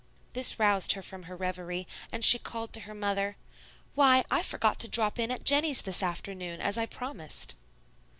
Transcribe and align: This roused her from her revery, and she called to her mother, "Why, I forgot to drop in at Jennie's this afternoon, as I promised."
This 0.33 0.57
roused 0.57 0.93
her 0.93 1.03
from 1.03 1.25
her 1.29 1.35
revery, 1.35 1.85
and 2.11 2.25
she 2.25 2.39
called 2.39 2.73
to 2.73 2.79
her 2.89 2.95
mother, 2.95 3.37
"Why, 3.93 4.25
I 4.31 4.41
forgot 4.41 4.79
to 4.79 4.87
drop 4.87 5.19
in 5.19 5.29
at 5.29 5.43
Jennie's 5.45 5.83
this 5.83 6.01
afternoon, 6.01 6.59
as 6.59 6.75
I 6.75 6.87
promised." 6.87 7.53